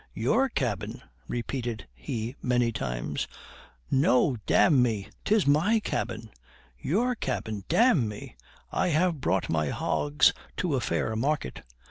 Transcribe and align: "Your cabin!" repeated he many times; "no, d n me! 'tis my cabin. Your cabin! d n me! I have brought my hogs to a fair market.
"Your 0.15 0.49
cabin!" 0.49 1.03
repeated 1.27 1.87
he 1.93 2.35
many 2.41 2.71
times; 2.71 3.27
"no, 3.91 4.35
d 4.47 4.55
n 4.55 4.81
me! 4.81 5.09
'tis 5.23 5.45
my 5.45 5.79
cabin. 5.79 6.31
Your 6.79 7.13
cabin! 7.13 7.65
d 7.67 7.75
n 7.77 8.07
me! 8.07 8.35
I 8.71 8.87
have 8.87 9.21
brought 9.21 9.47
my 9.47 9.69
hogs 9.69 10.33
to 10.57 10.73
a 10.73 10.81
fair 10.81 11.15
market. 11.15 11.61